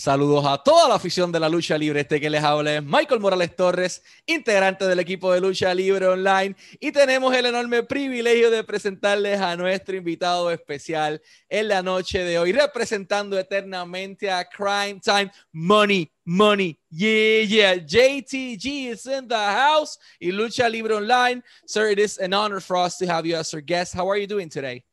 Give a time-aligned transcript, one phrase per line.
[0.00, 2.02] Saludos a toda la afición de la lucha libre.
[2.02, 6.54] Este que les habla es Michael Morales Torres, integrante del equipo de lucha libre online.
[6.78, 12.38] Y tenemos el enorme privilegio de presentarles a nuestro invitado especial en la noche de
[12.38, 16.08] hoy, representando eternamente a Crime Time Money.
[16.24, 17.74] Money, yeah, yeah.
[17.74, 19.98] JTG is in the house.
[20.20, 21.42] Y Lucha Libre Online.
[21.66, 23.94] Sir, it is an honor for us to have you as our guest.
[23.94, 24.84] How are you doing today?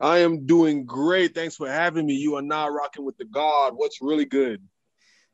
[0.00, 1.34] I am doing great.
[1.34, 2.14] Thanks for having me.
[2.14, 3.74] You are now rocking with the God.
[3.76, 4.62] What's really good?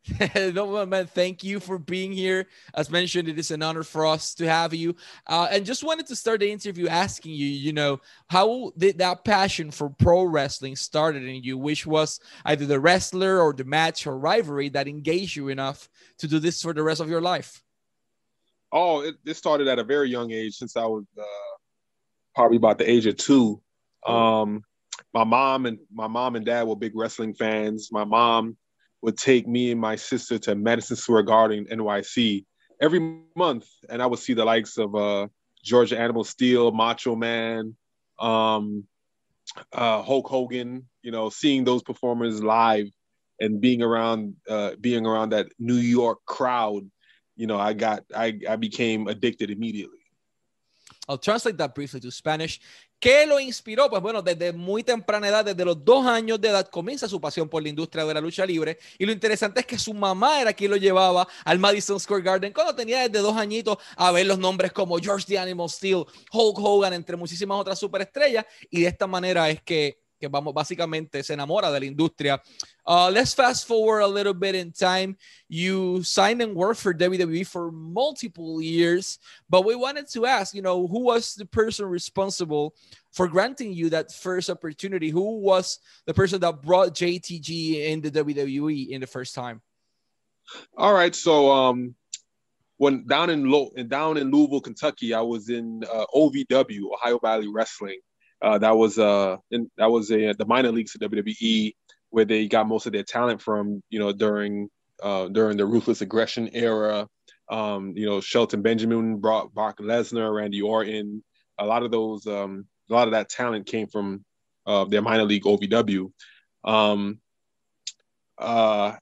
[0.36, 2.46] no, man, thank you for being here.
[2.74, 4.94] As mentioned, it is an honor for us to have you.
[5.26, 9.24] Uh, and just wanted to start the interview asking you, you know, how did that
[9.24, 14.06] passion for pro wrestling started in you, which was either the wrestler or the match
[14.06, 15.88] or rivalry that engaged you enough
[16.18, 17.62] to do this for the rest of your life?
[18.72, 21.22] Oh, it, it started at a very young age since I was uh,
[22.34, 23.60] probably about the age of two.
[24.06, 24.62] Um,
[25.12, 27.90] my mom and my mom and dad were big wrestling fans.
[27.90, 28.56] My mom
[29.02, 32.44] would take me and my sister to Madison Square Garden, NYC,
[32.80, 35.28] every month, and I would see the likes of uh,
[35.64, 37.76] George the Animal Steele, Macho Man,
[38.18, 38.84] um,
[39.72, 40.88] uh, Hulk Hogan.
[41.02, 42.88] You know, seeing those performers live
[43.40, 46.90] and being around, uh, being around that New York crowd.
[47.36, 49.98] You know, I got, I, I became addicted immediately.
[51.08, 52.60] I'll translate that briefly to Spanish.
[52.98, 53.90] ¿Qué lo inspiró?
[53.90, 57.48] Pues bueno, desde muy temprana edad, desde los dos años de edad, comienza su pasión
[57.48, 58.78] por la industria de la lucha libre.
[58.98, 62.52] Y lo interesante es que su mamá era quien lo llevaba al Madison Square Garden
[62.54, 66.58] cuando tenía desde dos añitos a ver los nombres como George the Animal Steel, Hulk
[66.58, 68.46] Hogan, entre muchísimas otras superestrellas.
[68.70, 72.40] Y de esta manera es que que vamos, básicamente se enamora de la industria.
[72.86, 75.16] Uh, let's fast forward a little bit in time.
[75.48, 79.18] You signed and worked for WWE for multiple years,
[79.48, 82.74] but we wanted to ask, you know, who was the person responsible
[83.12, 85.10] for granting you that first opportunity?
[85.10, 89.60] Who was the person that brought JTG in the WWE in the first time?
[90.76, 91.94] All right, so um,
[92.76, 97.48] when down in Lo- down in Louisville, Kentucky, I was in uh, OVW, Ohio Valley
[97.48, 97.98] Wrestling
[98.46, 101.74] uh, that was uh, in, that was a, the minor leagues of WWE
[102.10, 103.82] where they got most of their talent from.
[103.90, 104.68] You know, during
[105.02, 107.08] uh, during the ruthless aggression era.
[107.48, 111.24] Um, you know, Shelton Benjamin brought Brock Lesnar, Randy Orton.
[111.58, 114.24] A lot of those, um, a lot of that talent came from
[114.66, 116.12] uh, their minor league OVW.
[116.64, 117.20] Um,
[118.38, 118.96] uh,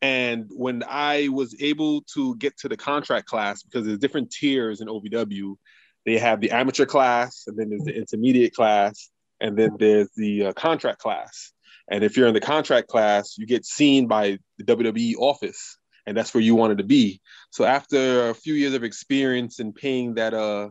[0.00, 4.80] and when I was able to get to the contract class, because there's different tiers
[4.80, 5.56] in OVW,
[6.04, 10.46] they have the amateur class, and then there's the intermediate class, and then there's the
[10.46, 11.52] uh, contract class.
[11.90, 16.16] And if you're in the contract class, you get seen by the WWE office, and
[16.16, 17.20] that's where you wanted to be.
[17.50, 20.70] So after a few years of experience and paying that uh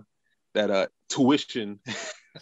[0.53, 1.79] that uh tuition,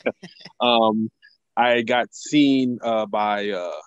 [0.59, 1.09] um,
[1.57, 3.81] I got seen uh, by uh,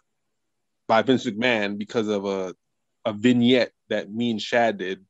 [0.88, 2.54] by Vince McMahon because of a
[3.04, 5.04] a vignette that me and Shad did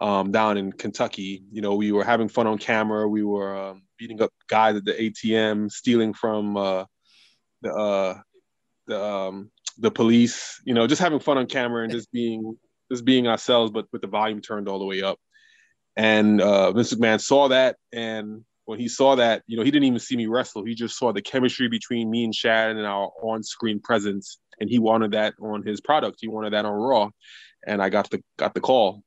[0.00, 1.42] um, down in Kentucky.
[1.50, 3.08] You know, we were having fun on camera.
[3.08, 6.84] We were um, beating up guys at the ATM, stealing from uh,
[7.62, 8.18] the uh,
[8.86, 10.60] the um, the police.
[10.64, 12.56] You know, just having fun on camera and just being
[12.90, 15.18] just being ourselves, but with the volume turned all the way up.
[15.96, 19.86] And uh, Vince McMahon saw that, and when he saw that, you know, he didn't
[19.86, 20.64] even see me wrestle.
[20.64, 24.78] He just saw the chemistry between me and Shad and our on-screen presence, and he
[24.78, 26.18] wanted that on his product.
[26.20, 27.10] He wanted that on Raw,
[27.66, 29.02] and I got the got the call.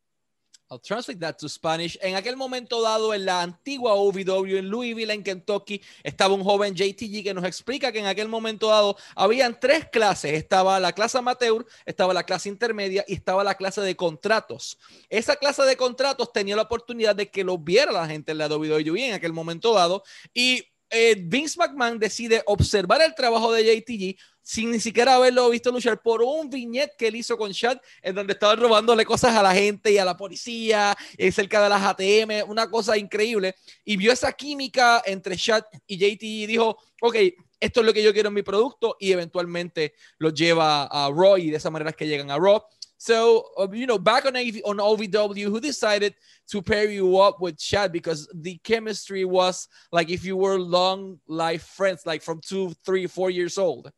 [0.72, 2.00] I'll translate that to Spanish.
[2.02, 6.74] En aquel momento dado, en la antigua OVW en Louisville, en Kentucky, estaba un joven
[6.74, 10.32] JTG que nos explica que en aquel momento dado habían tres clases.
[10.32, 14.78] Estaba la clase amateur, estaba la clase intermedia y estaba la clase de contratos.
[15.09, 18.48] Esa clase de contratos tenía la oportunidad de que lo viera la gente en la
[18.48, 20.03] WWE en aquel momento dado
[20.34, 25.72] y eh, Vince McMahon decide observar el trabajo de JTG sin ni siquiera haberlo visto
[25.72, 29.44] luchar por un viñet que él hizo con Chad, en donde estaba robándole cosas a
[29.44, 33.56] la gente y a la policía, eh, cerca de las ATM, una cosa increíble.
[33.85, 37.16] Y vio esa química entre Chad y JT y dijo, ok,
[37.59, 41.38] esto es lo que yo quiero en mi producto y eventualmente lo lleva a Raw
[41.38, 42.62] y de esa manera es que llegan a Raw.
[42.97, 46.14] So, uh, you know, back on, on OVW, who decided
[46.52, 51.20] to pair you up with Chad because the chemistry was like if you were long
[51.28, 53.91] life friends, like from two, three, four years old.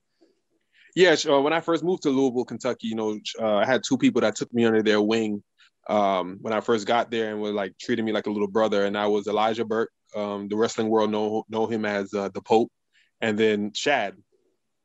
[0.96, 3.98] Yeah, uh, when I first moved to Louisville, Kentucky, you know, uh, I had two
[3.98, 5.44] people that took me under their wing
[5.90, 8.86] um, when I first got there and were like treating me like a little brother.
[8.86, 9.92] And I was Elijah Burke.
[10.16, 12.72] Um, the wrestling world know know him as uh, the Pope,
[13.20, 14.16] and then Shad.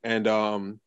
[0.02, 0.81] And um,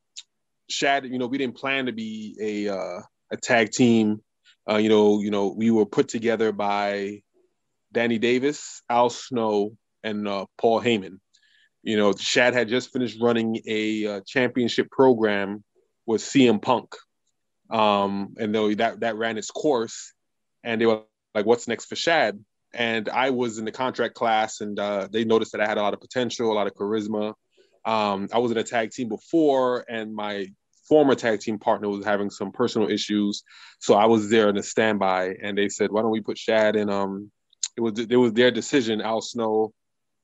[0.68, 3.01] Shad, you know, we didn't plan to be a uh,
[3.31, 4.21] a tag team.
[4.67, 7.21] Uh, you know, you know, we were put together by
[7.91, 11.19] Danny Davis, Al Snow, and uh, Paul Heyman
[11.83, 15.63] you know, Shad had just finished running a uh, championship program
[16.06, 16.95] with CM Punk.
[17.69, 20.13] Um, and though that that ran its course,
[20.63, 22.44] and they were like, "What's next for Shad?"
[22.74, 25.81] And I was in the contract class, and uh, they noticed that I had a
[25.81, 27.33] lot of potential, a lot of charisma.
[27.86, 30.48] Um, I was in a tag team before, and my
[30.88, 33.44] former tag team partner was having some personal issues,
[33.80, 35.36] so I was there in a standby.
[35.42, 37.31] And they said, "Why don't we put Shad in?" Um,
[37.77, 39.01] it was it was their decision.
[39.01, 39.74] Al Snow,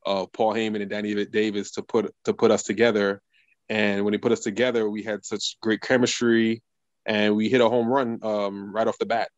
[0.07, 3.21] uh, Paul Heyman, and Danny Davis to put to put us together.
[3.69, 6.63] And when they put us together, we had such great chemistry,
[7.05, 9.29] and we hit a home run um, right off the bat.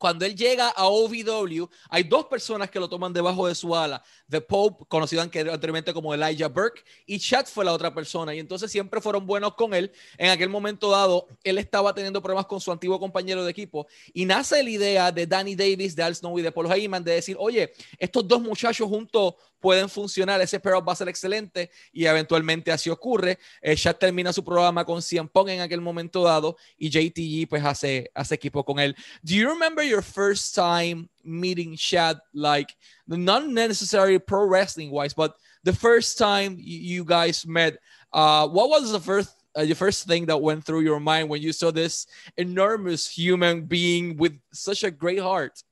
[0.00, 4.02] Cuando él llega a OVW, hay dos personas que lo toman debajo de su ala.
[4.30, 8.34] The Pope, conocido anteriormente como Elijah Burke, y Chad fue la otra persona.
[8.34, 9.92] Y entonces siempre fueron buenos con él.
[10.16, 13.86] En aquel momento dado, él estaba teniendo problemas con su antiguo compañero de equipo.
[14.14, 17.12] Y nace la idea de Danny Davis, de Al Snow y de Paul Heyman de
[17.12, 22.06] decir, oye, estos dos muchachos juntos pueden funcionar, ese pair va a ser excelente y
[22.06, 23.38] eventualmente así ocurre.
[23.60, 28.10] Eh, termina su programa con CM Punk en aquel momento dado y JTG pues hace,
[28.14, 28.96] hace equipo con él.
[29.22, 32.74] Do you remember your first time meeting Shad, like
[33.06, 37.78] not necessarily pro wrestling wise, but the first time you guys met,
[38.12, 41.42] uh, what was the first uh, the first thing that went through your mind when
[41.42, 42.06] you saw this
[42.36, 45.62] enormous human being with such a great heart?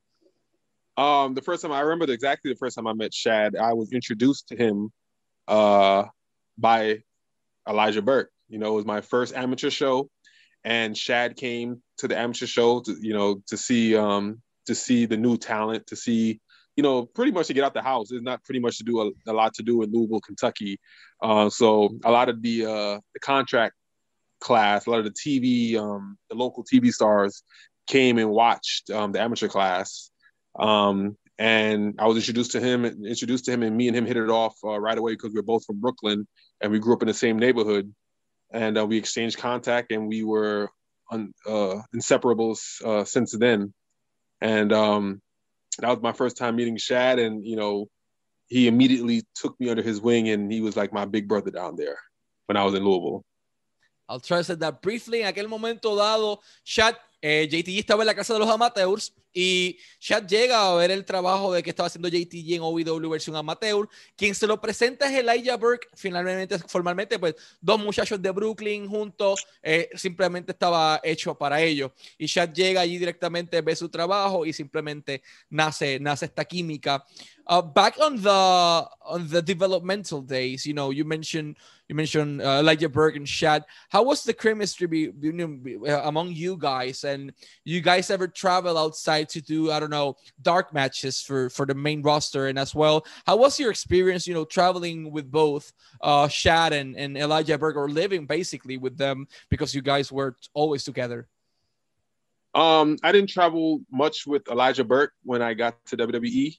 [0.99, 3.93] Um, the first time I remember exactly the first time I met Shad, I was
[3.93, 4.91] introduced to him
[5.47, 6.03] uh,
[6.57, 7.03] by
[7.67, 8.31] Elijah Burke.
[8.49, 10.09] You know, it was my first amateur show,
[10.65, 15.05] and Shad came to the amateur show to you know to see um, to see
[15.05, 16.41] the new talent, to see
[16.75, 18.09] you know pretty much to get out the house.
[18.09, 20.81] There's not pretty much to do a, a lot to do in Louisville, Kentucky.
[21.21, 23.73] Uh, so a lot of the uh, the contract
[24.41, 27.41] class, a lot of the TV, um, the local TV stars
[27.87, 30.11] came and watched um, the amateur class
[30.57, 34.17] um, and I was introduced to him, introduced to him, and me and him hit
[34.17, 36.27] it off uh, right away because we are both from Brooklyn
[36.59, 37.93] and we grew up in the same neighborhood.
[38.51, 40.69] And uh, we exchanged contact, and we were
[41.11, 43.73] un, uh, inseparables uh, since then.
[44.41, 45.21] And um,
[45.77, 47.87] that was my first time meeting Shad, and you know,
[48.47, 51.75] he immediately took me under his wing, and he was like my big brother down
[51.75, 51.99] there
[52.47, 53.23] when I was in Louisville.
[54.09, 55.21] I'll try to say that briefly.
[55.21, 59.77] En aquel momento dado, Shad, eh, JTG estaba en la casa de los amateurs y
[59.99, 63.87] Shad llega a ver el trabajo de que estaba haciendo JTG en OVW versión amateur.
[64.15, 65.87] Quien se lo presenta es Elijah Burke.
[65.93, 71.93] Finalmente, formalmente, pues dos muchachos de Brooklyn juntos, eh, simplemente estaba hecho para ello.
[72.17, 77.05] Y Shad llega allí directamente, ve su trabajo y simplemente nace, nace esta química.
[77.51, 81.55] Uh, back on the on the developmental days, you know, you mentioned
[81.87, 83.65] you mentioned uh, Elijah Burke and Shad.
[83.89, 85.09] How was the chemistry be,
[85.89, 87.03] uh, among you guys?
[87.03, 87.33] And
[87.65, 91.75] you guys ever travel outside to do I don't know dark matches for for the
[91.75, 93.05] main roster and as well?
[93.25, 94.27] How was your experience?
[94.27, 95.71] You know, traveling with both
[96.01, 100.35] uh, Shad and, and Elijah Burke, or living basically with them because you guys were
[100.53, 101.27] always together.
[102.55, 106.57] Um, I didn't travel much with Elijah Burke when I got to WWE.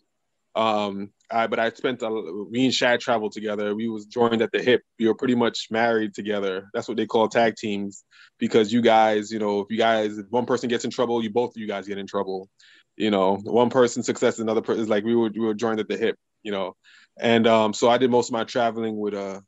[0.55, 2.11] Um, But I spent a,
[2.50, 3.75] me and Shad traveled together.
[3.75, 4.82] We was joined at the hip.
[4.99, 6.69] We were pretty much married together.
[6.75, 8.05] That's what they call tag teams
[8.38, 11.31] because you guys, you know, if you guys, if one person gets in trouble, you
[11.31, 12.49] both of you guys get in trouble.
[12.97, 15.88] You know, one person's success, another person is like we were we were joined at
[15.88, 16.17] the hip.
[16.43, 16.75] You know,
[17.19, 19.41] and um, so I did most of my traveling with uh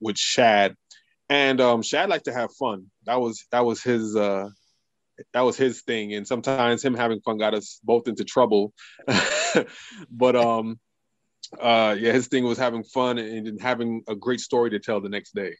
[0.00, 0.74] with Shad,
[1.28, 2.86] and um, Shad liked to have fun.
[3.06, 4.48] That was that was his uh
[5.32, 6.14] that was his thing.
[6.14, 8.72] And sometimes him having fun got us both into trouble.
[10.10, 10.78] but um
[11.58, 15.08] uh yeah, his thing was having fun and having a great story to tell the
[15.08, 15.56] next day.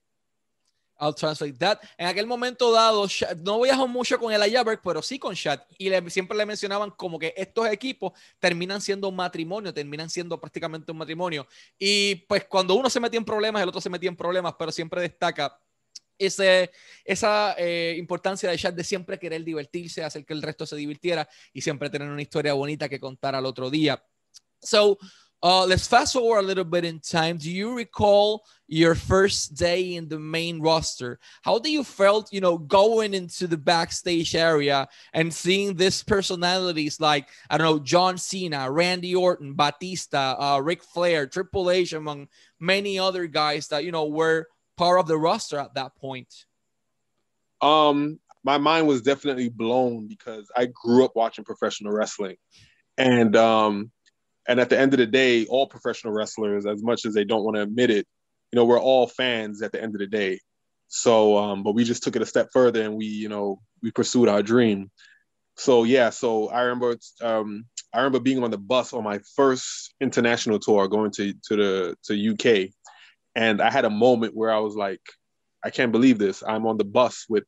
[1.01, 1.81] I'll translate that.
[1.97, 3.07] En aquel momento dado,
[3.43, 5.61] no viajó mucho con el Ayaberg, pero sí con Shad.
[5.79, 10.39] Y le, siempre le mencionaban como que estos equipos terminan siendo un matrimonio, terminan siendo
[10.39, 11.47] prácticamente un matrimonio.
[11.79, 14.71] Y pues cuando uno se metía en problemas, el otro se metía en problemas, pero
[14.71, 15.59] siempre destaca
[16.19, 16.71] ese,
[17.03, 21.27] esa eh, importancia de Chad de siempre querer divertirse, hacer que el resto se divirtiera
[21.55, 24.05] y siempre tener una historia bonita que contar al otro día.
[24.63, 24.99] So,
[25.43, 27.39] uh, let's fast forward a little bit in time.
[27.39, 31.19] Do you recall your first day in the main roster?
[31.43, 37.01] How do you felt, you know, going into the backstage area and seeing these personalities
[37.01, 42.29] like, I don't know, John Cena, Randy Orton, Batista, uh, Ric Flair, Triple H, among
[42.59, 46.47] many other guys that, you know, were part of the roster at that point?
[47.63, 52.37] Um, my mind was definitely blown because I grew up watching professional wrestling,
[52.97, 53.91] and um,
[54.51, 57.45] and at the end of the day, all professional wrestlers, as much as they don't
[57.45, 58.05] want to admit it,
[58.51, 60.41] you know, we're all fans at the end of the day.
[60.89, 63.93] So, um, but we just took it a step further and we, you know, we
[63.93, 64.91] pursued our dream.
[65.55, 67.65] So yeah, so I remember, um,
[67.95, 71.97] I remember being on the bus on my first international tour, going to to the
[72.07, 72.71] to UK,
[73.37, 75.03] and I had a moment where I was like,
[75.63, 76.43] I can't believe this.
[76.43, 77.45] I'm on the bus with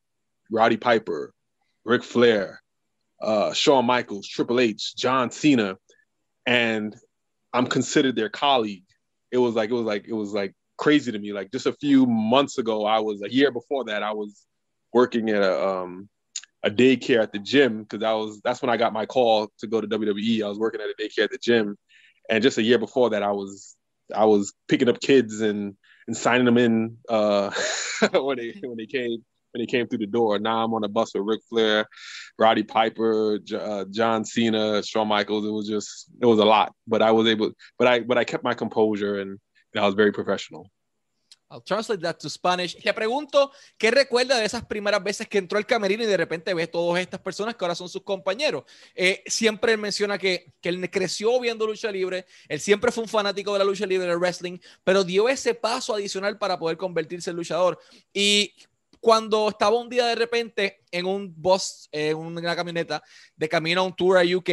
[0.52, 1.32] Roddy Piper,
[1.84, 2.62] Ric Flair,
[3.20, 5.78] uh, Shawn Michaels, Triple H, John Cena,
[6.46, 6.96] and
[7.52, 8.84] I'm considered their colleague.
[9.30, 11.32] It was like it was like it was like crazy to me.
[11.32, 14.46] Like just a few months ago, I was a year before that, I was
[14.92, 16.08] working at a um,
[16.62, 19.66] a daycare at the gym because I was that's when I got my call to
[19.66, 20.44] go to WWE.
[20.44, 21.76] I was working at a daycare at the gym,
[22.28, 23.76] and just a year before that, I was
[24.14, 27.50] I was picking up kids and and signing them in uh,
[28.12, 30.38] when they when they came when he came through the door.
[30.38, 31.86] Now I'm on a bus with Ric Flair,
[32.38, 35.46] Roddy Piper, uh, John Cena, Shawn Michaels.
[35.46, 38.24] It was just it was a lot, but I was able, but I but I
[38.24, 39.38] kept my composure and,
[39.74, 40.70] I was very professional.
[41.48, 42.76] I'll translate that to Spanish.
[42.82, 46.52] Le pregunto qué recuerda de esas primeras veces que entró al camerino y de repente
[46.52, 48.64] ve todas estas personas que ahora son sus compañeros.
[48.94, 53.52] Eh, siempre menciona que, que, él creció viendo lucha libre, él siempre fue un fanático
[53.52, 57.36] de la lucha libre, del wrestling, pero dio ese paso adicional para poder convertirse en
[57.36, 57.78] luchador.
[58.12, 58.54] Y
[59.02, 63.02] cuando estaba un día de repente en un bus, en una camioneta,
[63.34, 64.48] de camino a un tour a UK,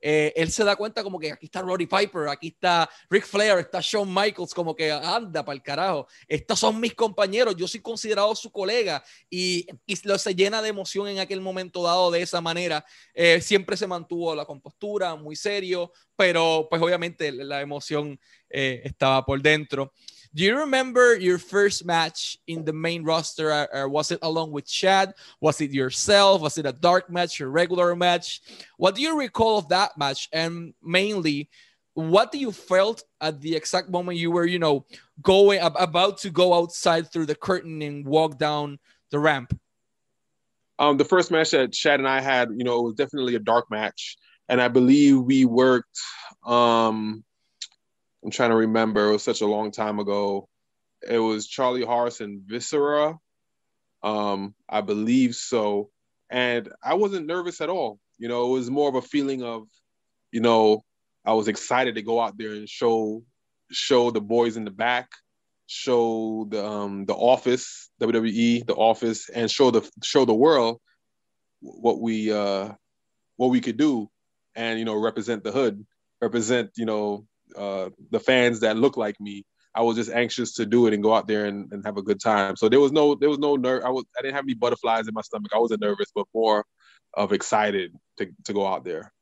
[0.00, 3.58] eh, él se da cuenta como que aquí está Roddy Piper, aquí está Ric Flair,
[3.58, 6.06] está Shawn Michaels, como que anda para el carajo.
[6.28, 10.68] Estos son mis compañeros, yo soy considerado su colega y, y lo, se llena de
[10.68, 12.84] emoción en aquel momento dado de esa manera.
[13.14, 19.24] Eh, siempre se mantuvo la compostura, muy serio, pero pues obviamente la emoción eh, estaba
[19.24, 19.92] por dentro.
[20.34, 23.48] Do you remember your first match in the main roster?
[23.48, 25.14] Or uh, uh, was it along with Shad?
[25.40, 26.42] Was it yourself?
[26.42, 28.42] Was it a dark match, a regular match?
[28.76, 30.28] What do you recall of that match?
[30.32, 31.48] And mainly,
[31.94, 34.86] what do you felt at the exact moment you were, you know,
[35.22, 38.78] going about to go outside through the curtain and walk down
[39.10, 39.58] the ramp?
[40.78, 43.40] Um, the first match that Shad and I had, you know, it was definitely a
[43.40, 44.16] dark match,
[44.48, 45.98] and I believe we worked
[46.46, 47.24] um,
[48.24, 49.08] I'm trying to remember.
[49.08, 50.48] It was such a long time ago.
[51.08, 53.18] It was Charlie and Viscera.
[54.02, 55.90] Um, I believe so.
[56.30, 57.98] And I wasn't nervous at all.
[58.18, 59.68] You know, it was more of a feeling of,
[60.32, 60.82] you know,
[61.24, 63.22] I was excited to go out there and show
[63.70, 65.08] show the boys in the back,
[65.66, 70.80] show the um the office, WWE, the office, and show the show the world
[71.60, 72.72] what we uh
[73.36, 74.08] what we could do
[74.54, 75.86] and you know represent the hood,
[76.20, 79.44] represent, you know, uh, the fans that look like me.
[79.74, 82.02] I was just anxious to do it and go out there and, and have a
[82.02, 82.56] good time.
[82.56, 83.84] So there was no there was no nerve.
[83.84, 85.52] I was I didn't have any butterflies in my stomach.
[85.54, 86.64] I wasn't nervous, but more
[87.14, 89.12] of excited to, to go out there.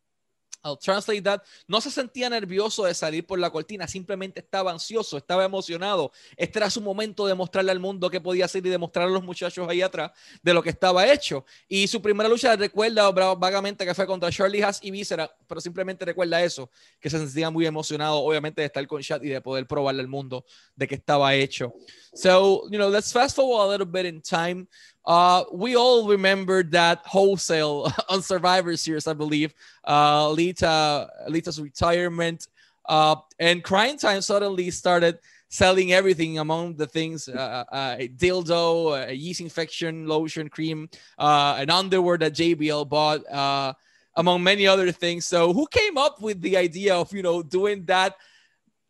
[0.64, 1.42] I'll translate that.
[1.66, 6.12] No se sentía nervioso de salir por la cortina, simplemente estaba ansioso, estaba emocionado.
[6.36, 9.22] Este era su momento de mostrarle al mundo qué podía hacer y demostrar a los
[9.22, 11.44] muchachos ahí atrás de lo que estaba hecho.
[11.68, 16.04] Y su primera lucha recuerda vagamente que fue contra Charlie Haas y Viscera, pero simplemente
[16.04, 16.70] recuerda eso,
[17.00, 20.08] que se sentía muy emocionado, obviamente, de estar con Chat y de poder probarle al
[20.08, 20.44] mundo
[20.74, 21.74] de que estaba hecho.
[22.14, 24.66] So, you know, let's fast forward a little bit in time.
[25.06, 29.54] Uh, we all remember that wholesale on Survivor Series, I believe.
[29.86, 32.48] Uh, Lita, Lita's retirement,
[32.88, 39.08] uh, and Cryme Tyme suddenly started selling everything among the things uh, uh, a dildo,
[39.08, 43.72] a yeast infection lotion cream, uh, an underwear that JBL bought, uh,
[44.16, 45.24] among many other things.
[45.26, 48.16] So, who came up with the idea of you know doing that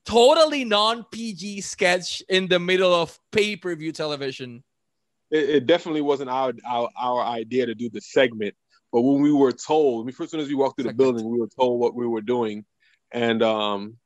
[0.04, 4.62] totally non PG sketch in the middle of pay per view television?
[5.36, 8.54] It, it definitely wasn't our, our, our idea to do the segment.
[8.92, 11.28] But when we were told, I mean, as soon as we walked through the building,
[11.28, 12.64] we were told what we were doing,
[13.12, 13.96] and um,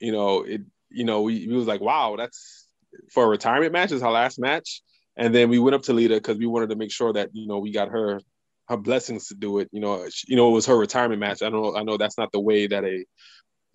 [0.00, 2.66] you know, it, you know, we, we was like, wow, that's
[3.12, 3.92] for a retirement match.
[3.92, 4.82] Is our last match,
[5.16, 7.46] and then we went up to Lita because we wanted to make sure that you
[7.46, 8.20] know we got her
[8.68, 9.68] her blessings to do it.
[9.72, 11.42] You know, you know, it was her retirement match.
[11.42, 13.04] I don't know, I know that's not the way that a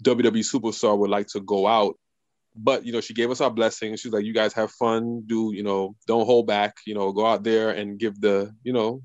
[0.01, 1.95] WWE superstar would like to go out,
[2.55, 5.24] but you know she gave us our blessing she's like you guys have fun.
[5.25, 6.77] Do you know don't hold back.
[6.86, 9.01] You know go out there and give the you know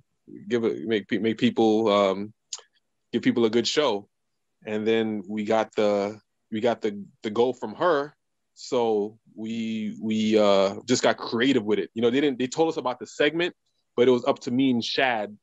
[0.49, 2.33] give it make make people um
[3.13, 4.09] give people a good show.
[4.67, 8.15] And then we got the we got the the goal from her.
[8.55, 11.91] So we we uh just got creative with it.
[11.95, 13.55] You know they didn't they told us about the segment
[13.99, 15.37] but it was up to me and shad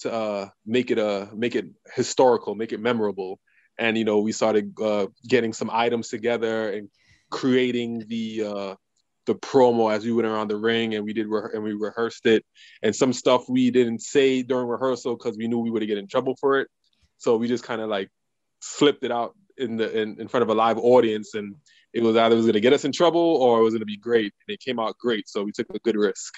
[0.00, 1.64] to uh make it uh make it
[1.94, 3.40] historical make it memorable.
[3.78, 6.90] And you know we started uh getting some items together and
[7.32, 8.74] creating the uh,
[9.26, 12.26] the promo as we went around the ring and we did re- and we rehearsed
[12.26, 12.44] it.
[12.82, 16.06] And some stuff we didn't say during rehearsal because we knew we would get in
[16.06, 16.68] trouble for it.
[17.18, 18.08] So we just kind of like
[18.60, 21.56] flipped it out in the in, in front of a live audience and
[21.92, 23.80] it was either it was going to get us in trouble or it was going
[23.80, 24.32] to be great.
[24.46, 26.34] And it came out great, so we took a good risk.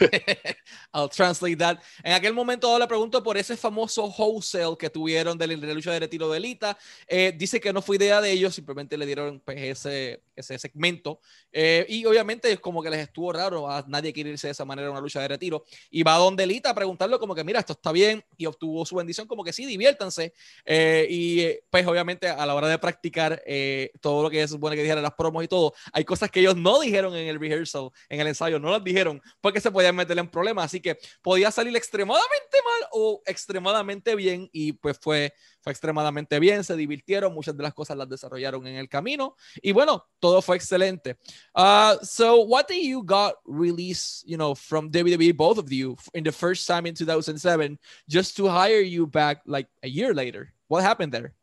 [0.92, 1.82] I'll translate that.
[2.02, 6.00] En aquel momento le pregunto por ese famoso wholesale que tuvieron de la lucha de
[6.00, 6.76] retiro de Lita.
[7.06, 11.20] Eh, dice que no fue idea de ellos, simplemente le dieron pues, ese, ese segmento.
[11.52, 14.64] Eh, y obviamente es como que les estuvo raro, a nadie quiere irse de esa
[14.64, 15.64] manera a una lucha de retiro.
[15.90, 18.96] Y va donde Lita a preguntarle como que, mira, esto está bien, y obtuvo su
[18.96, 20.32] bendición como que sí, diviértanse.
[20.64, 24.76] Eh, y pues obviamente a la hora de practicar eh, todo lo que es supone
[24.76, 28.20] que las promos y todo, hay cosas que ellos no dijeron en el rehearsal, en
[28.20, 30.66] el ensayo, no las dijeron porque se podían meter en problemas.
[30.66, 36.64] Así que podía salir extremadamente mal o extremadamente bien y pues fue, fue extremadamente bien,
[36.64, 40.56] se divirtieron, muchas de las cosas las desarrollaron en el camino y bueno, todo fue
[40.56, 41.16] excelente.
[41.54, 46.24] Uh, so what did you got released, you know, from WWE, both of you, in
[46.24, 47.78] the first time in 2007,
[48.08, 50.52] just to hire you back like a year later?
[50.68, 51.34] What happened there?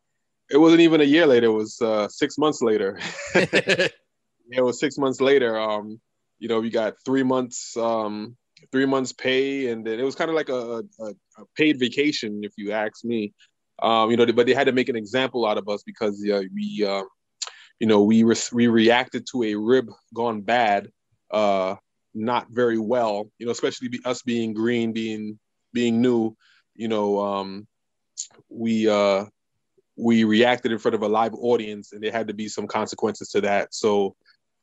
[0.50, 1.46] It wasn't even a year later.
[1.46, 2.98] It was uh, six months later.
[3.34, 3.92] it
[4.50, 5.58] was six months later.
[5.58, 6.00] Um,
[6.38, 8.36] you know, we got three months, um,
[8.70, 11.04] three months pay, and then it was kind of like a, a,
[11.38, 13.32] a, paid vacation, if you ask me.
[13.82, 16.42] Um, you know, but they had to make an example out of us because uh,
[16.54, 17.02] we, uh,
[17.78, 20.90] you know, we re- we reacted to a rib gone bad,
[21.30, 21.76] uh,
[22.14, 23.30] not very well.
[23.38, 25.38] You know, especially be, us being green, being
[25.72, 26.36] being new.
[26.74, 27.66] You know, um,
[28.48, 29.26] we uh,
[29.96, 33.28] we reacted in front of a live audience, and there had to be some consequences
[33.30, 33.74] to that.
[33.74, 34.14] So,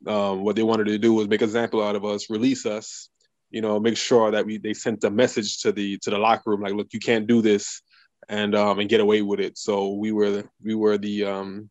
[0.07, 3.09] um, what they wanted to do was make an example out of us, release us.
[3.49, 6.49] You know, make sure that we they sent a message to the to the locker
[6.49, 7.81] room, like, look, you can't do this,
[8.29, 9.57] and um, and get away with it.
[9.57, 11.69] So we were we were the um,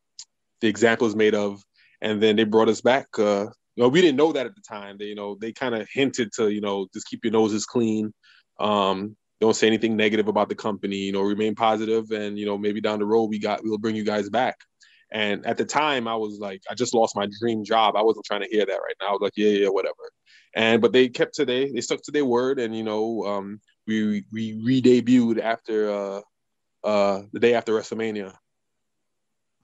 [0.61, 1.63] the example is made of,
[2.01, 3.07] and then they brought us back.
[3.19, 4.97] Uh, you know, we didn't know that at the time.
[4.99, 8.13] They, you know, they kind of hinted to, you know, just keep your noses clean.
[8.61, 10.97] Um, don't say anything negative about the company.
[10.97, 13.97] You know, remain positive, and you know, maybe down the road we got we'll bring
[13.97, 14.57] you guys back.
[15.11, 17.97] And at the time, I was like, I just lost my dream job.
[17.97, 19.09] I wasn't trying to hear that right now.
[19.09, 20.11] I was like, yeah, yeah, whatever.
[20.55, 23.61] And but they kept to they they stuck to their word, and you know, um,
[23.87, 26.21] we we re-debuted after uh,
[26.85, 28.33] uh, the day after WrestleMania.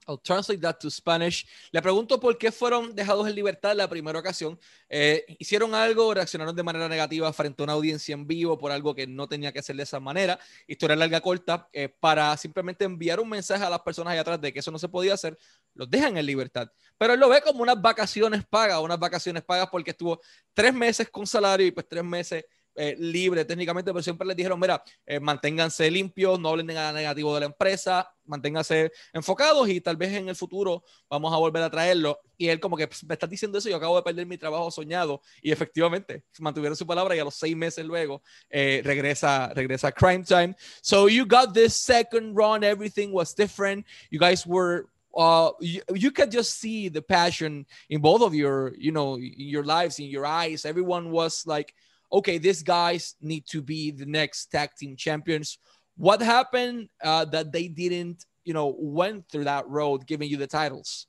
[0.07, 1.47] I'll translate that to Spanish.
[1.71, 4.59] Le pregunto por qué fueron dejados en libertad la primera ocasión.
[4.89, 8.95] Eh, hicieron algo, reaccionaron de manera negativa frente a una audiencia en vivo por algo
[8.95, 10.39] que no tenía que hacer de esa manera.
[10.67, 14.51] Historia larga corta, eh, para simplemente enviar un mensaje a las personas allá atrás de
[14.51, 15.37] que eso no se podía hacer,
[15.73, 16.71] los dejan en libertad.
[16.97, 20.19] Pero él lo ve como unas vacaciones pagas, unas vacaciones pagas porque estuvo
[20.53, 22.45] tres meses con salario y pues tres meses
[22.81, 26.93] eh, libre técnicamente, pero siempre les dijeron, mira, eh, manténganse limpios, no hablen de nada
[26.93, 31.61] negativo de la empresa, manténganse enfocados y tal vez en el futuro vamos a volver
[31.61, 32.21] a traerlo.
[32.37, 34.71] Y él como que pues, me estás diciendo eso, yo acabo de perder mi trabajo
[34.71, 39.91] soñado y efectivamente mantuvieron su palabra y a los seis meses luego eh, regresa, regresa
[39.91, 40.55] Crime Time.
[40.81, 43.85] So you got this second run, everything was different.
[44.09, 48.73] You guys were uh, you, you could just see the passion in both of your,
[48.77, 50.63] you know, your lives, in your eyes.
[50.63, 51.73] Everyone was like,
[52.11, 55.57] okay, these guys need to be the next tag team champions.
[55.97, 60.47] What happened uh, that they didn't, you know, went through that road, giving you the
[60.47, 61.07] titles?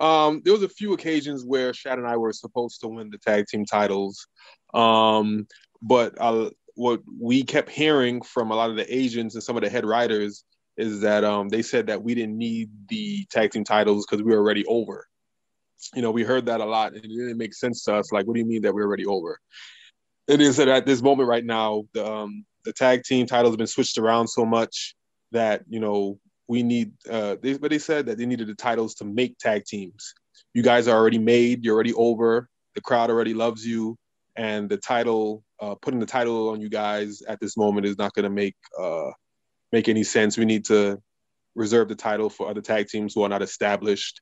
[0.00, 3.18] Um, there was a few occasions where Shad and I were supposed to win the
[3.18, 4.26] tag team titles,
[4.72, 5.46] um,
[5.80, 9.62] but uh, what we kept hearing from a lot of the agents and some of
[9.62, 10.44] the head writers
[10.76, 14.32] is that um, they said that we didn't need the tag team titles because we
[14.32, 15.06] were already over.
[15.94, 18.10] You know, we heard that a lot, and it didn't make sense to us.
[18.10, 19.38] Like, what do you mean that we're already over?
[20.26, 23.58] It is that at this moment right now, the um, the tag team titles have
[23.58, 24.94] been switched around so much
[25.32, 26.92] that you know we need.
[27.08, 30.14] Uh, they, but they said that they needed the titles to make tag teams.
[30.54, 31.64] You guys are already made.
[31.64, 32.48] You're already over.
[32.74, 33.96] The crowd already loves you,
[34.36, 38.14] and the title, uh, putting the title on you guys at this moment is not
[38.14, 39.10] going to make uh,
[39.72, 40.38] make any sense.
[40.38, 41.00] We need to
[41.54, 44.20] reserve the title for other tag teams who are not established.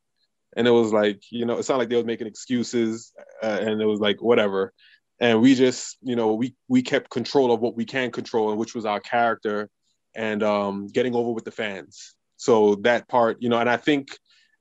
[0.54, 3.10] And it was like, you know, it sounded like they were making excuses,
[3.42, 4.74] uh, and it was like, whatever
[5.22, 8.58] and we just you know we we kept control of what we can control and
[8.58, 9.70] which was our character
[10.14, 12.14] and um, getting over with the fans.
[12.36, 14.08] So that part you know and i think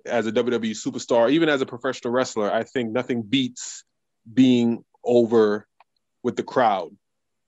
[0.06, 3.84] as a wwe superstar even as a professional wrestler i think nothing beats
[4.32, 5.68] being over
[6.24, 6.96] with the crowd.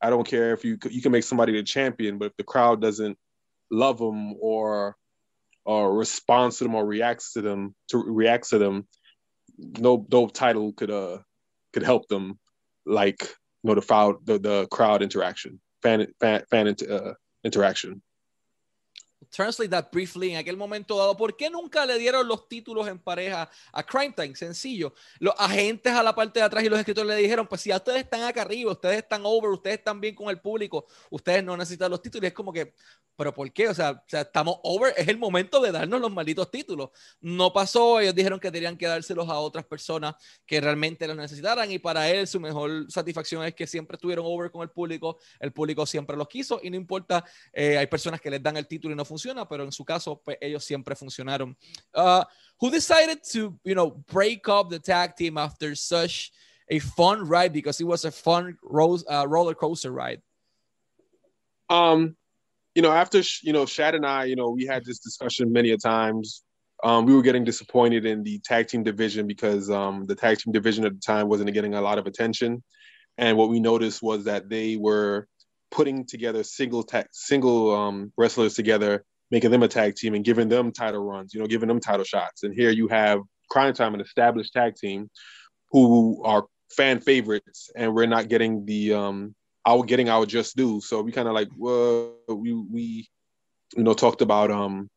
[0.02, 2.82] I don't care if you you can make somebody the champion but if the crowd
[2.82, 3.18] doesn't
[3.70, 4.98] love them or
[5.66, 8.88] or responds to them or reacts to them to reacts to them
[9.58, 11.20] no no title could uh
[11.74, 12.40] could help them
[12.86, 13.22] like
[13.64, 18.02] you know the crowd the, the crowd interaction fan fan, fan uh, interaction
[19.30, 21.16] translate that briefly en aquel momento dado.
[21.16, 24.36] ¿Por qué nunca le dieron los títulos en pareja a Crime Time?
[24.36, 24.94] Sencillo.
[25.20, 27.78] Los agentes a la parte de atrás y los escritores le dijeron, pues si ya
[27.78, 31.56] ustedes están acá arriba, ustedes están over, ustedes están bien con el público, ustedes no
[31.58, 32.24] necesitan los títulos.
[32.24, 32.74] Y es como que,
[33.16, 33.70] ¿pero por qué?
[33.70, 36.90] O sea, o sea, estamos over, es el momento de darnos los malditos títulos.
[37.22, 41.72] No pasó, ellos dijeron que tenían que dárselos a otras personas que realmente los necesitaran
[41.72, 45.52] y para él su mejor satisfacción es que siempre estuvieron over con el público, el
[45.52, 48.94] público siempre los quiso y no importa, eh, hay personas que les dan el título
[48.94, 51.56] y no funciona, pero en su caso, pues ellos siempre funcionaron.
[51.94, 52.24] Uh,
[52.60, 56.32] who decided to, you know, break up the tag team after such
[56.70, 60.22] a fun ride because it was a fun ro uh, roller coaster ride?
[61.70, 62.16] Um,
[62.76, 65.72] you know, after you know, Shad and I, you know, we had this discussion many
[65.72, 66.44] a times.
[66.84, 70.52] Um, we were getting disappointed in the tag team division because um, the tag team
[70.52, 72.64] division at the time wasn't getting a lot of attention,
[73.18, 75.28] and what we noticed was that they were
[75.74, 80.48] putting together single tag, single um, wrestlers together, making them a tag team and giving
[80.48, 82.44] them title runs, you know, giving them title shots.
[82.44, 85.10] And here you have Cryme Tyme, an established tag team,
[85.72, 90.80] who are fan favorites, and we're not getting the um, our getting our just due.
[90.80, 93.10] So we kind of like, well, we we
[93.76, 94.90] you know talked about um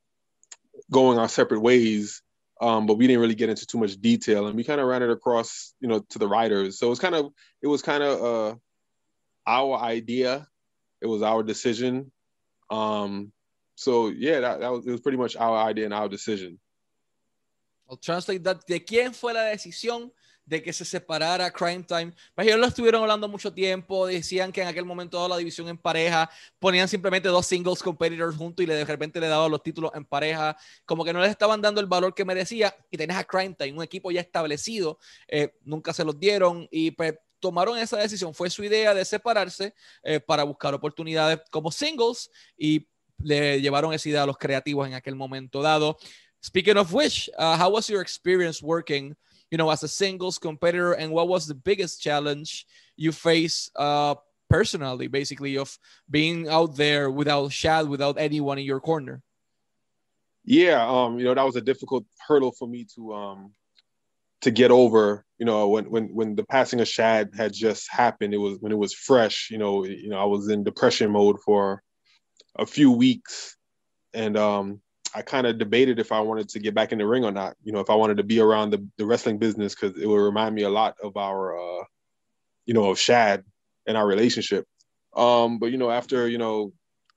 [0.93, 2.21] going our separate ways,
[2.61, 5.03] um, but we didn't really get into too much detail, and we kind of ran
[5.03, 6.79] it across you know to the writers.
[6.79, 8.57] So it was kind of it was kind of uh,
[9.47, 10.47] our idea,
[11.07, 12.11] it was our decision.
[12.71, 13.33] Um,
[13.75, 16.59] so yeah, that, that was it was pretty much our idea and our decision.
[17.89, 18.67] I'll translate that.
[18.67, 20.11] ¿De quién fue la decisión?
[20.47, 22.13] de que se separara Crime Time.
[22.35, 25.69] Pues ellos lo estuvieron hablando mucho tiempo, decían que en aquel momento toda la división
[25.69, 29.91] en pareja, ponían simplemente dos singles competitors juntos y de repente le daban los títulos
[29.95, 33.25] en pareja, como que no les estaban dando el valor que merecía y tenés a
[33.25, 37.97] Crime Time, un equipo ya establecido, eh, nunca se los dieron y pues tomaron esa
[37.97, 42.87] decisión, fue su idea de separarse eh, para buscar oportunidades como singles y
[43.19, 45.97] le llevaron esa idea a los creativos en aquel momento dado.
[46.43, 49.17] Speaking of which, uh, how was your experience working
[49.51, 54.15] you know, as a singles competitor, and what was the biggest challenge you face uh,
[54.49, 55.79] personally, basically, of
[56.11, 59.23] being out there without Shad, without anyone in your corner?
[60.45, 63.53] Yeah, um, you know, that was a difficult hurdle for me to um
[64.47, 65.25] to get over.
[65.39, 68.73] You know, when when when the passing of Shad had just happened, it was when
[68.73, 69.49] it was fresh.
[69.51, 71.83] You know, you know, I was in depression mode for
[72.57, 73.57] a few weeks,
[74.15, 74.81] and um,
[75.15, 77.57] I kind of debated if I wanted to get back in the ring or not.
[77.65, 80.25] You know, if I wanted to be around the, the wrestling business because it would
[80.25, 81.85] remind me a lot of our, uh,
[82.65, 83.43] you know, of Shad
[83.87, 84.65] and our relationship.
[85.17, 86.73] Um, but you know, after you know,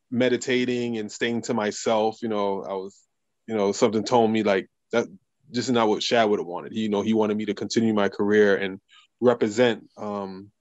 [0.09, 2.99] meditating and staying to myself, you know, I was,
[3.47, 5.05] you know, something told me like that.
[5.51, 6.71] Just not what Shad would have wanted.
[6.71, 8.79] He, you know, he wanted me to continue my career and
[9.19, 10.51] represent um,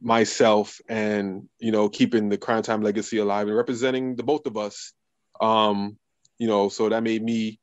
[0.00, 4.56] myself and you know keeping the Cryme Tyme legacy alive and representing the both of
[4.56, 4.92] us
[5.40, 5.96] um,
[6.38, 7.58] you know, so that made me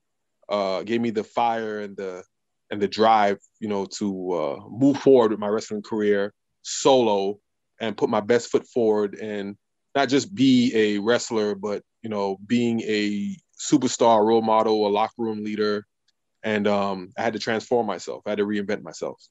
[0.49, 2.23] uh, gave me the fire and the
[2.69, 7.39] and the drive, you know, to uh, move forward with my wrestling career solo
[7.79, 9.55] and put my best foot forward and
[9.95, 15.13] not just be a wrestler, but you know, being a superstar role model, a locker
[15.17, 15.85] room leader,
[16.47, 18.23] and um, I had to transform myself.
[18.25, 19.21] I had to reinvent myself.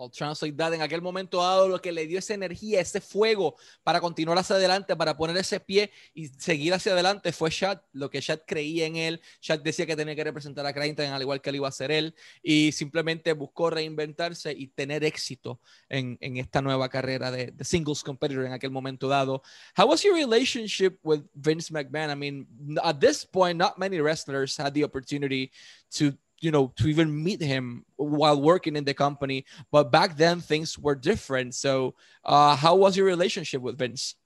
[0.00, 0.72] I'll translate that.
[0.72, 4.56] En aquel momento dado, lo que le dio esa energía, ese fuego para continuar hacia
[4.56, 8.86] adelante, para poner ese pie y seguir hacia adelante fue Shad, lo que Shad creía
[8.86, 9.20] en él.
[9.42, 11.90] Shad decía que tenía que representar a Crainton al igual que él iba a ser
[11.90, 17.64] él, y simplemente buscó reinventarse y tener éxito en, en esta nueva carrera de, de,
[17.64, 19.42] singles competitor en aquel momento dado.
[19.76, 22.10] How was your relationship with Vince McMahon?
[22.10, 22.46] I mean,
[22.82, 25.50] at this point, not many wrestlers had the opportunity
[25.90, 29.44] to you know to even meet him while working in the company.
[29.70, 31.54] But back then things were different.
[31.54, 34.16] So uh, how was your relationship with vince?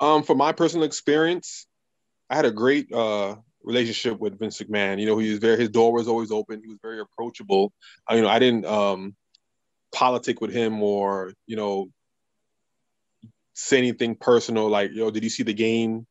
[0.00, 1.66] Um, from my personal experience
[2.30, 5.00] i had a great uh, relationship with vince mcmahon.
[5.00, 6.62] You know he was very his door was always open.
[6.62, 7.72] He was very approachable.
[8.08, 9.16] I, you know i didn't um,
[9.92, 11.88] politic with him or you know
[13.54, 16.06] say anything personal like yo did you see the game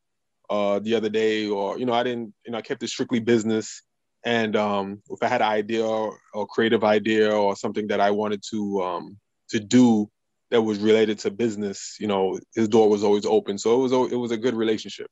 [0.50, 1.48] uh, the other day?
[1.48, 3.82] Or you know i didn't you know i kept it strictly business
[4.23, 8.12] and um, if I had an idea or, or, creative idea or something that I
[8.12, 9.17] wanted to um,
[9.49, 10.10] to do
[10.49, 13.58] that was related to business, you know, his door was always open.
[13.58, 15.08] So it was it was a good relationship.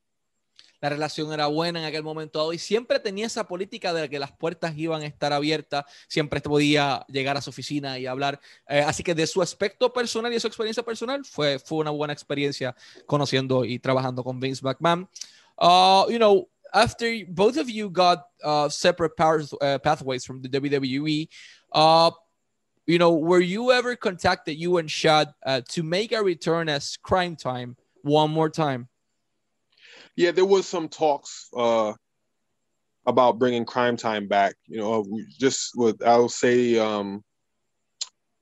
[0.80, 4.30] La relación era buena en aquel momento y siempre tenía esa política de que las
[4.30, 8.40] puertas iban a estar abiertas, siempre podía llegar a su oficina y hablar.
[8.68, 11.90] Eh, así que de su aspecto personal y de su experiencia personal fue, fue una
[11.90, 15.08] buena experiencia conociendo y trabajando con Vince McMahon.
[15.60, 20.48] Uh, you know, after both of you got uh, separate powers, uh, pathways from the
[20.48, 21.28] WWE,
[21.72, 22.10] uh,
[22.86, 26.96] you know, were you ever contacted, you and Shad, uh, to make a return as
[27.02, 28.88] Cryme Tyme one more time?
[30.16, 31.92] Yeah, there was some talks uh,
[33.06, 34.54] about bringing Cryme Tyme back.
[34.66, 35.06] You know,
[35.38, 37.22] just with I'll say, um,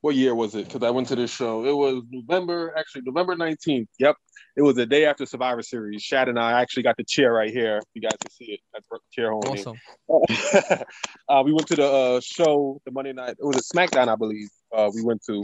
[0.06, 0.66] what year was it?
[0.66, 1.66] Because I went to this show.
[1.66, 3.88] It was November, actually November nineteenth.
[3.98, 4.14] Yep,
[4.56, 6.00] it was the day after Survivor Series.
[6.00, 7.82] Shad and I actually got the chair right here.
[7.92, 8.60] You guys can see it.
[8.72, 9.66] That's the chair holding.
[9.66, 9.76] Awesome.
[11.28, 13.30] uh, we went to the uh, show the Monday night.
[13.30, 14.48] It was a SmackDown, I believe.
[14.72, 15.42] Uh, we went to,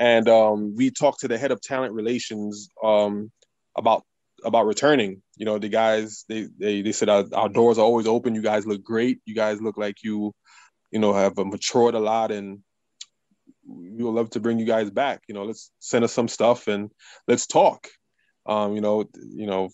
[0.00, 3.30] and um, we talked to the head of talent relations um,
[3.78, 4.02] about
[4.44, 5.22] about returning.
[5.36, 8.34] You know, the guys they they, they said our, our doors are always open.
[8.34, 9.20] You guys look great.
[9.26, 10.32] You guys look like you,
[10.90, 12.64] you know, have matured a lot and
[13.72, 15.22] we would love to bring you guys back.
[15.28, 16.90] You know, let's send us some stuff and
[17.28, 17.88] let's talk
[18.44, 19.70] Um, you know, you know,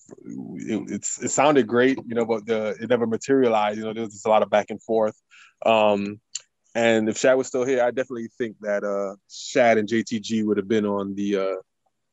[0.57, 3.79] it, it's it sounded great, you know, but the it never materialized.
[3.79, 5.17] You know, there was just a lot of back and forth.
[5.65, 6.21] Um,
[6.75, 10.59] and if Shad was still here, I definitely think that uh, Shad and JTG would
[10.59, 11.57] have been on the uh,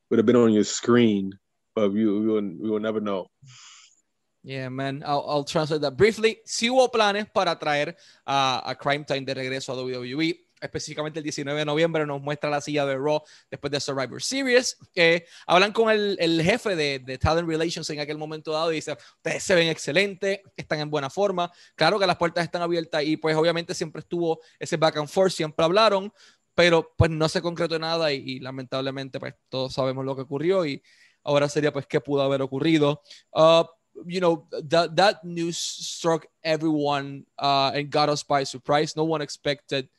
[0.10, 1.34] would have been on your screen,
[1.76, 3.28] but we, we, will, we will never know.
[4.43, 5.04] Yeah, man.
[5.06, 6.38] I'll, I'll translate that briefly.
[6.45, 7.95] Si hubo planes para traer
[8.26, 12.49] a, a Cryme Tyme de regreso a WWE específicamente el 19 de noviembre, nos muestra
[12.49, 14.78] la silla de Raw después de Survivor Series.
[14.93, 18.75] que hablan con el, el jefe de, de, Talent Relations en aquel momento dado y
[18.75, 21.51] dice, ustedes se ven excelentes, están en buena forma.
[21.75, 25.32] Claro que las puertas están abiertas y pues obviamente siempre estuvo ese back and forth,
[25.32, 26.12] siempre hablaron,
[26.54, 30.82] pero pues no se concretó nada y, lamentablemente pues todos sabemos lo que ocurrió y
[31.23, 33.01] ahora sería pues qué pudo haber ocurrido.
[33.34, 33.63] Uh,
[34.06, 38.95] you know that that news struck everyone uh, and got us by surprise.
[38.95, 39.89] No one expected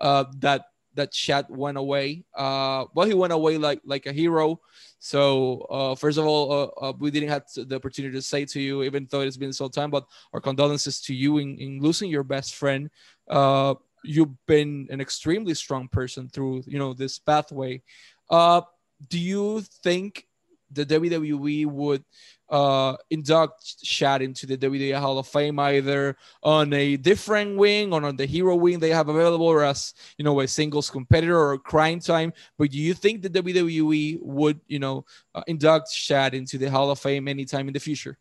[0.00, 2.24] uh, that that Shad went away.
[2.34, 4.60] Uh, well, he went away like like a hero.
[4.98, 8.60] So uh, first of all, uh, uh, we didn't have the opportunity to say to
[8.60, 12.10] you, even though it's been some time, but our condolences to you in, in losing
[12.10, 12.90] your best friend.
[13.28, 17.82] Uh, you've been an extremely strong person through you know this pathway.
[18.30, 18.60] Uh,
[19.08, 20.27] do you think
[20.70, 22.04] the WWE would
[22.50, 28.04] uh, induct Shad into the WWE Hall of Fame either on a different wing or
[28.04, 31.58] on the hero wing they have available, or as you know, a singles competitor or
[31.58, 32.32] Cryme Tyme.
[32.56, 35.04] But do you think the WWE would, you know,
[35.34, 38.18] uh, induct Shad into the Hall of Fame anytime in the future?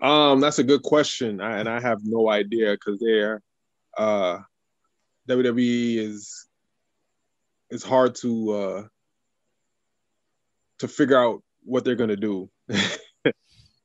[0.00, 3.42] Um, that's a good question, I, and I have no idea because they're
[3.96, 4.38] uh,
[5.28, 6.46] WWE is
[7.70, 8.82] it's hard to uh,
[10.78, 12.50] to figure out what they're gonna do.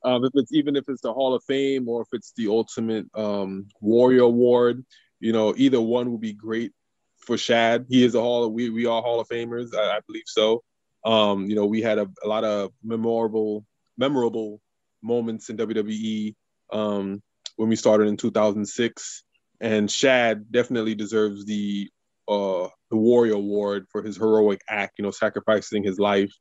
[0.03, 3.05] um, if it's even if it's the Hall of Fame or if it's the Ultimate
[3.15, 4.85] um, Warrior Award,
[5.19, 6.71] you know, either one would be great
[7.19, 7.85] for Shad.
[7.89, 8.45] He is a Hall.
[8.45, 10.63] Of, we we are Hall of Famers, I, I believe so.
[11.05, 13.65] Um, you know, we had a, a, lot of memorable
[13.97, 14.59] memorable
[15.01, 16.35] moments in WWE
[16.73, 17.21] um,
[17.55, 19.23] when we started in 2006,
[19.61, 21.89] and Shad definitely deserves the
[22.27, 24.95] uh, the Warrior Award for his heroic act.
[24.97, 26.33] You know, sacrificing his life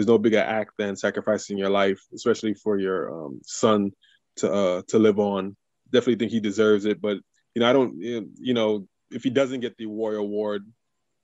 [0.00, 3.92] there's no bigger act than sacrificing your life, especially for your um, son
[4.36, 5.56] to uh, to live on.
[5.92, 7.18] Definitely think he deserves it, but
[7.54, 8.00] you know, I don't.
[8.00, 10.64] You know, if he doesn't get the Warrior Award,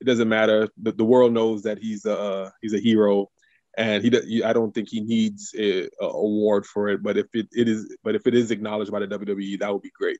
[0.03, 0.69] it doesn't matter.
[0.83, 3.31] The, the world knows that he's a he's a hero,
[3.79, 4.45] and he.
[4.45, 7.03] I don't think he needs a, a award for it.
[7.03, 9.83] But if it, it is, but if it is acknowledged by the WWE, that would
[9.83, 10.19] be great.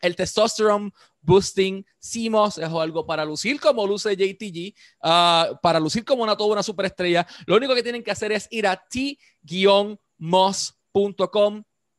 [0.02, 0.92] el testosterone
[1.26, 6.54] boosting CMOS es algo para lucir como luce JTG, uh, para lucir como una toda
[6.54, 7.26] una superestrella.
[7.46, 9.24] Lo único que tienen que hacer es ir a t-moss.com,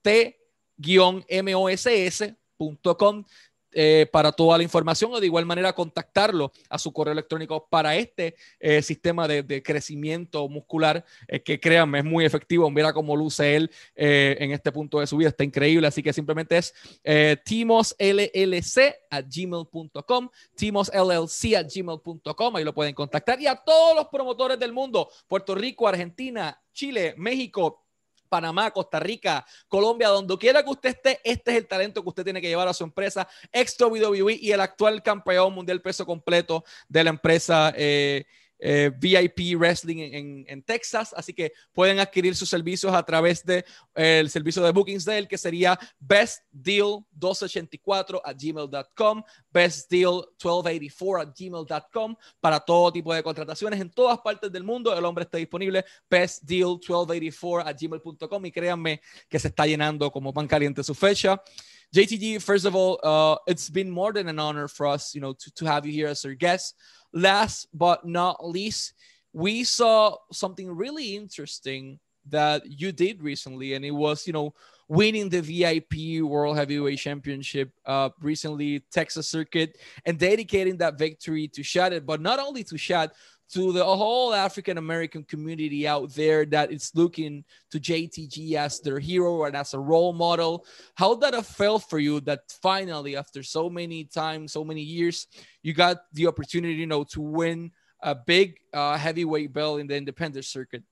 [0.02, 1.24] t-moss.com
[3.78, 7.94] eh, para toda la información o de igual manera contactarlo a su correo electrónico para
[7.94, 12.70] este eh, sistema de, crecimiento muscular eh, que créanme es muy efectivo.
[12.70, 15.86] Mira cómo luce él en este punto de su vida, está increíble.
[15.86, 16.72] Así que simplemente es
[17.44, 17.98] timosllc
[19.10, 23.38] a gmail.com, timosllc gmail.com, ahí lo pueden contactar.
[23.42, 27.85] Y a todos los promotores del mundo, Puerto Rico, Argentina, Chile, México,
[28.28, 32.24] Panamá, Costa Rica, Colombia, donde quiera que usted esté, este es el talento que usted
[32.24, 36.64] tiene que llevar a su empresa, ex WWE y el actual campeón mundial peso completo
[36.88, 37.72] de la empresa.
[37.76, 38.24] Eh,
[38.58, 43.64] eh, VIP Wrestling en, Texas, así que pueden adquirir sus servicios a través del
[43.94, 52.16] de, el servicio de bookings de él, que sería bestdeal284 at gmail.com, bestdeal1284 at gmail.com,
[52.40, 54.96] para todo tipo de contrataciones en todas partes del mundo.
[54.96, 60.48] El hombre está disponible, bestdeal1284 at gmail.com y créanme que se está llenando como pan
[60.48, 61.42] caliente su fecha.
[61.94, 65.32] JTG, first of all, uh, it's been more than an honor for us, you know,
[65.32, 66.74] to, to have you here as our guest.
[67.12, 68.94] last but not least,
[69.32, 74.52] we saw something really interesting that you did recently, and it was, you know,
[74.88, 81.62] winning the VIP World Heavyweight Championship uh, recently, Texas Circuit, and dedicating that victory to
[81.62, 82.06] Shad.
[82.06, 83.10] But not only to Shad,
[83.52, 88.98] to the whole African American community out there that is looking to JTG as their
[88.98, 90.66] hero and as a role model.
[90.94, 95.28] How did that felt for you that finally, after so many times, so many years,
[95.62, 97.70] you got the opportunity, you know, to win
[98.02, 100.82] a big uh, heavyweight belt in the independent circuit?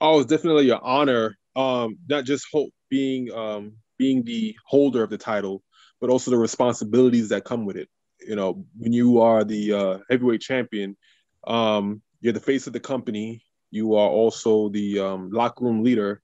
[0.00, 1.38] Oh, it's definitely an honor.
[1.54, 5.62] Um, not just hope being um, being the holder of the title,
[6.00, 7.88] but also the responsibilities that come with it.
[8.26, 10.96] You know, when you are the uh, heavyweight champion,
[11.46, 13.42] um, you're the face of the company.
[13.70, 16.22] You are also the um, locker room leader,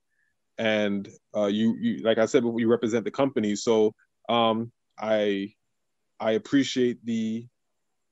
[0.59, 3.57] and uh, you, you, like I said, before, you represent the company.
[3.57, 3.95] So
[4.29, 5.53] um, I,
[6.21, 7.47] I appreciate the,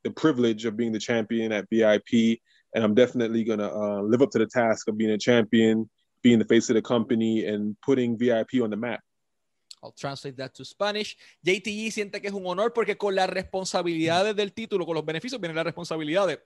[0.04, 2.40] the privilege of being the champion at VIP,
[2.74, 5.88] and I'm definitely gonna uh, live up to the task of being a champion,
[6.22, 9.00] being the face of the company, and putting VIP on the map.
[9.82, 11.16] I'll translate that to Spanish.
[11.42, 15.40] JTG siente que es un honor porque con las responsabilidades del título, con los beneficios,
[15.40, 16.40] viene la responsabilidad de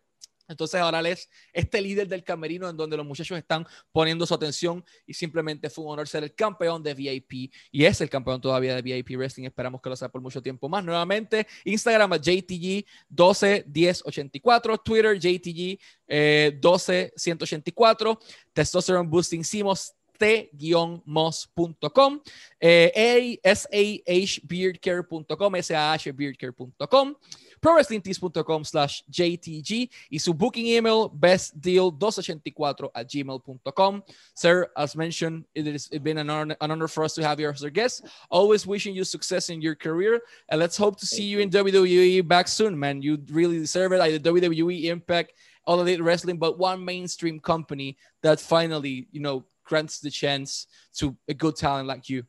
[0.49, 4.35] Entonces ahora él es este líder del camerino en donde los muchachos están poniendo su
[4.35, 8.41] atención y simplemente fue un honor ser el campeón de VIP y es el campeón
[8.41, 9.45] todavía de VIP Wrestling.
[9.45, 10.85] Esperamos que lo sea por mucho tiempo más.
[10.85, 18.19] Nuevamente, Instagram a JTG 121084, Twitter JTG eh, 12184,
[18.53, 22.21] Testosterone Boosting Simos t-moss.com,
[22.61, 27.15] eh, sahbeardcare.com, sahbeardcare.com
[27.64, 34.03] prowrestlingtees.com slash JTG y su booking email bestdeal284 at gmail.com.
[34.35, 37.48] Sir, as mentioned, it has been an honor, an honor for us to have you
[37.48, 38.07] as our guest.
[38.31, 40.20] Always wishing you success in your career.
[40.50, 43.00] And let's hope to see you in WWE back soon, man.
[43.00, 43.98] You really deserve it.
[43.98, 45.33] Like the WWE Impact,
[45.64, 51.16] All Elite Wrestling, but one mainstream company that finally, you know, grants the chance to
[51.29, 52.24] a good talent like you.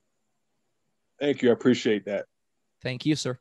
[1.19, 1.49] Thank you.
[1.49, 2.25] I appreciate that.
[2.81, 3.39] Thank you, sir.